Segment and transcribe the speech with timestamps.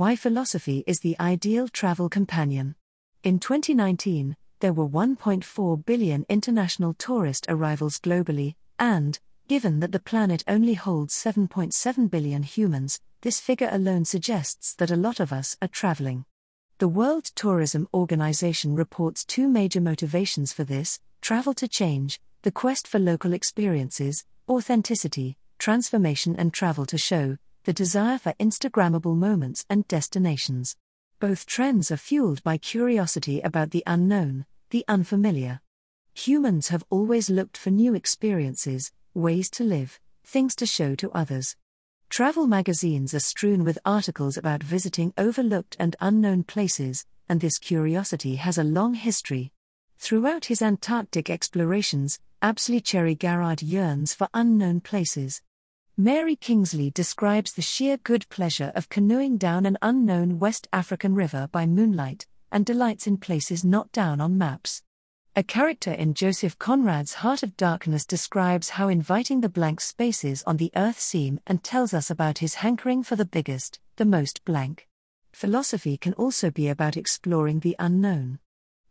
[0.00, 2.74] Why philosophy is the ideal travel companion.
[3.22, 10.42] In 2019, there were 1.4 billion international tourist arrivals globally, and, given that the planet
[10.48, 15.68] only holds 7.7 billion humans, this figure alone suggests that a lot of us are
[15.68, 16.24] traveling.
[16.78, 22.88] The World Tourism Organization reports two major motivations for this travel to change, the quest
[22.88, 29.86] for local experiences, authenticity, transformation, and travel to show, the desire for Instagrammable moments and
[29.86, 30.76] destinations.
[31.18, 35.60] Both trends are fueled by curiosity about the unknown, the unfamiliar.
[36.14, 41.56] Humans have always looked for new experiences, ways to live, things to show to others.
[42.08, 48.36] Travel magazines are strewn with articles about visiting overlooked and unknown places, and this curiosity
[48.36, 49.52] has a long history.
[49.98, 55.42] Throughout his Antarctic explorations, Apsley Cherry Garrard yearns for unknown places.
[56.02, 61.46] Mary Kingsley describes the sheer good pleasure of canoeing down an unknown West African river
[61.52, 64.82] by moonlight, and delights in places not down on maps.
[65.36, 70.56] A character in Joseph Conrad's Heart of Darkness describes how inviting the blank spaces on
[70.56, 74.88] the earth seem and tells us about his hankering for the biggest, the most blank.
[75.32, 78.38] Philosophy can also be about exploring the unknown.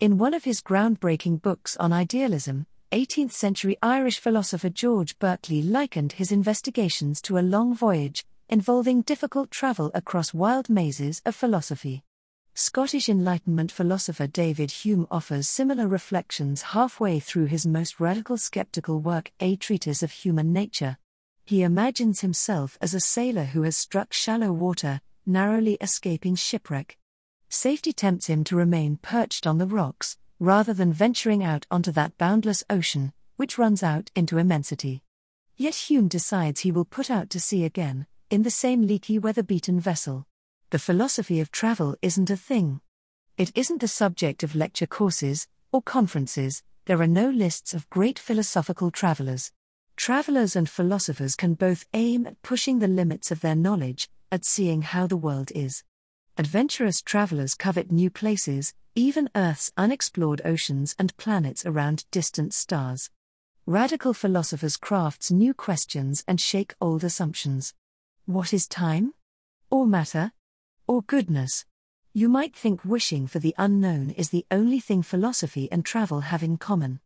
[0.00, 6.12] In one of his groundbreaking books on idealism, 18th century Irish philosopher George Berkeley likened
[6.12, 12.04] his investigations to a long voyage, involving difficult travel across wild mazes of philosophy.
[12.54, 19.32] Scottish Enlightenment philosopher David Hume offers similar reflections halfway through his most radical skeptical work,
[19.40, 20.96] A Treatise of Human Nature.
[21.44, 26.96] He imagines himself as a sailor who has struck shallow water, narrowly escaping shipwreck.
[27.48, 32.18] Safety tempts him to remain perched on the rocks, rather than venturing out onto that
[32.18, 35.02] boundless ocean, which runs out into immensity.
[35.56, 39.42] Yet Hume decides he will put out to sea again, in the same leaky weather
[39.42, 40.26] beaten vessel.
[40.70, 42.80] The philosophy of travel isn't a thing.
[43.38, 48.18] It isn't the subject of lecture courses or conferences, there are no lists of great
[48.18, 49.52] philosophical travelers.
[49.96, 54.82] Travelers and philosophers can both aim at pushing the limits of their knowledge, at seeing
[54.82, 55.84] how the world is.
[56.36, 63.10] Adventurous travelers covet new places, even Earth's unexplored oceans and planets around distant stars.
[63.66, 67.74] Radical philosophers crafts new questions and shake old assumptions.
[68.24, 69.12] What is time?
[69.70, 70.32] Or matter?
[70.86, 71.66] Or goodness?
[72.14, 76.42] You might think wishing for the unknown is the only thing philosophy and travel have
[76.42, 77.00] in common.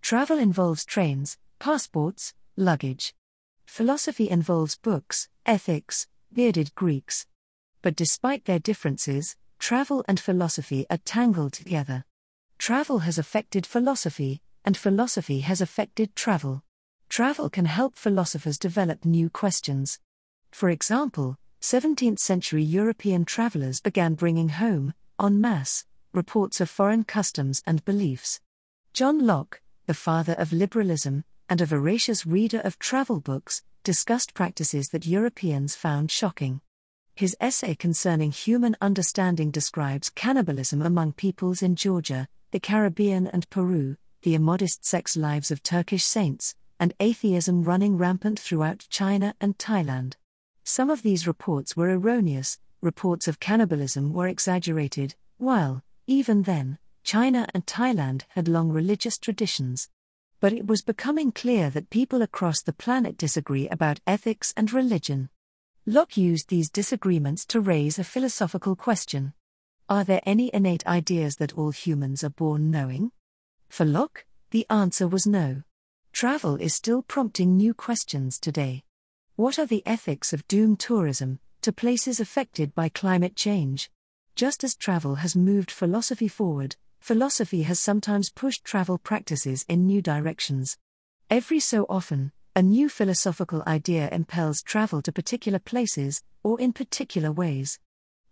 [0.00, 3.14] Travel involves trains, passports, luggage.
[3.66, 7.26] Philosophy involves books, ethics, bearded Greeks,
[7.82, 12.04] but despite their differences, travel and philosophy are tangled together.
[12.58, 16.62] Travel has affected philosophy, and philosophy has affected travel.
[17.08, 19.98] Travel can help philosophers develop new questions.
[20.50, 27.62] For example, 17th century European travelers began bringing home, en masse, reports of foreign customs
[27.66, 28.40] and beliefs.
[28.92, 34.88] John Locke, the father of liberalism, and a voracious reader of travel books, discussed practices
[34.90, 36.60] that Europeans found shocking.
[37.16, 43.96] His essay concerning human understanding describes cannibalism among peoples in Georgia, the Caribbean, and Peru,
[44.22, 50.14] the immodest sex lives of Turkish saints, and atheism running rampant throughout China and Thailand.
[50.64, 57.46] Some of these reports were erroneous, reports of cannibalism were exaggerated, while, even then, China
[57.54, 59.88] and Thailand had long religious traditions.
[60.40, 65.28] But it was becoming clear that people across the planet disagree about ethics and religion.
[65.86, 69.34] Locke used these disagreements to raise a philosophical question
[69.86, 73.12] Are there any innate ideas that all humans are born knowing?
[73.68, 75.62] For Locke, the answer was no.
[76.10, 78.82] Travel is still prompting new questions today.
[79.36, 83.90] What are the ethics of doom tourism to places affected by climate change?
[84.34, 90.00] Just as travel has moved philosophy forward, philosophy has sometimes pushed travel practices in new
[90.00, 90.78] directions.
[91.28, 97.32] Every so often, a new philosophical idea impels travel to particular places, or in particular
[97.32, 97.80] ways.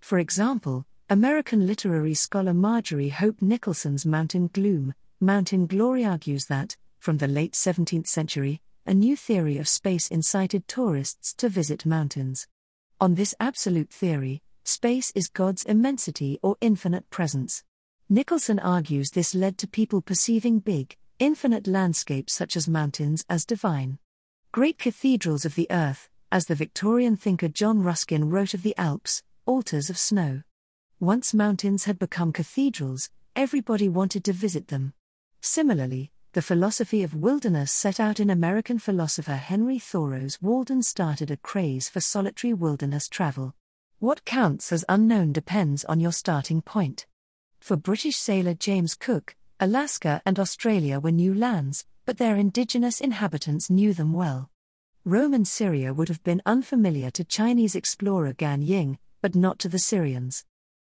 [0.00, 7.18] For example, American literary scholar Marjorie Hope Nicolson's Mountain Gloom, Mountain Glory argues that, from
[7.18, 12.46] the late 17th century, a new theory of space incited tourists to visit mountains.
[13.00, 17.64] On this absolute theory, space is God's immensity or infinite presence.
[18.08, 23.98] Nicholson argues this led to people perceiving big, infinite landscapes such as mountains as divine.
[24.52, 29.22] Great cathedrals of the earth, as the Victorian thinker John Ruskin wrote of the Alps,
[29.46, 30.42] altars of snow.
[31.00, 34.92] Once mountains had become cathedrals, everybody wanted to visit them.
[35.40, 41.38] Similarly, the philosophy of wilderness set out in American philosopher Henry Thoreau's Walden started a
[41.38, 43.54] craze for solitary wilderness travel.
[44.00, 47.06] What counts as unknown depends on your starting point.
[47.60, 53.70] For British sailor James Cook, Alaska and Australia were new lands, but their indigenous inhabitants
[53.70, 54.50] knew them well.
[55.04, 59.78] Roman Syria would have been unfamiliar to Chinese explorer Gan Ying, but not to the
[59.78, 60.44] Syrians.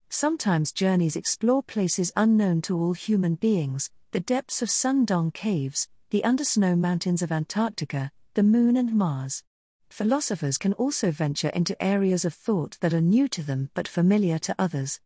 [0.09, 5.89] Sometimes journeys explore places unknown to all human beings the depths of Son Doong caves,
[6.09, 9.43] the undersnow mountains of Antarctica, the Moon and Mars.
[9.89, 14.39] Philosophers can also venture into areas of thought that are new to them but familiar
[14.39, 15.01] to others.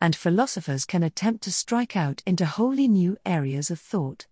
[0.00, 4.26] And philosophers can attempt to strike out into wholly new areas of thought.